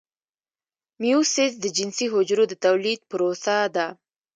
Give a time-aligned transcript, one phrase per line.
[1.01, 3.87] میوسیس د جنسي حجرو د تولید پروسه ده